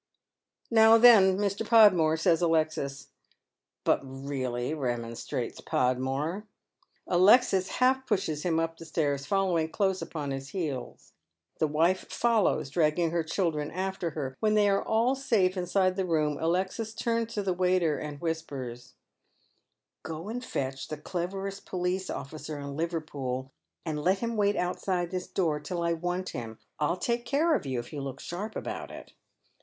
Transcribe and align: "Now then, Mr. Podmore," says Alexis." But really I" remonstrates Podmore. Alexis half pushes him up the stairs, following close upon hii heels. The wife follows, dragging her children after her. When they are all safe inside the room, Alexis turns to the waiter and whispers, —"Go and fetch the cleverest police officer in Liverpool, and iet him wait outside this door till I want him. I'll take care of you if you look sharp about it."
"Now 0.71 0.97
then, 0.97 1.37
Mr. 1.37 1.63
Podmore," 1.63 2.17
says 2.17 2.41
Alexis." 2.41 3.09
But 3.85 3.99
really 4.03 4.71
I" 4.71 4.73
remonstrates 4.89 5.61
Podmore. 5.61 6.47
Alexis 7.05 7.67
half 7.77 8.07
pushes 8.07 8.41
him 8.41 8.59
up 8.59 8.77
the 8.77 8.85
stairs, 8.85 9.27
following 9.27 9.69
close 9.69 10.01
upon 10.01 10.31
hii 10.31 10.39
heels. 10.49 11.13
The 11.59 11.67
wife 11.67 12.09
follows, 12.11 12.71
dragging 12.71 13.11
her 13.11 13.21
children 13.21 13.69
after 13.69 14.09
her. 14.17 14.35
When 14.39 14.55
they 14.55 14.67
are 14.69 14.81
all 14.83 15.13
safe 15.13 15.55
inside 15.55 15.95
the 15.97 16.03
room, 16.05 16.35
Alexis 16.39 16.95
turns 16.95 17.35
to 17.35 17.43
the 17.43 17.53
waiter 17.53 17.99
and 17.99 18.19
whispers, 18.19 18.95
—"Go 20.01 20.29
and 20.29 20.43
fetch 20.43 20.87
the 20.87 20.97
cleverest 20.97 21.67
police 21.67 22.09
officer 22.09 22.59
in 22.59 22.75
Liverpool, 22.75 23.51
and 23.85 23.99
iet 23.99 24.15
him 24.17 24.35
wait 24.35 24.55
outside 24.55 25.11
this 25.11 25.27
door 25.27 25.59
till 25.59 25.83
I 25.83 25.93
want 25.93 26.29
him. 26.29 26.57
I'll 26.79 26.97
take 26.97 27.23
care 27.23 27.53
of 27.53 27.67
you 27.67 27.79
if 27.79 27.93
you 27.93 28.01
look 28.01 28.19
sharp 28.19 28.55
about 28.55 28.89
it." 28.89 29.13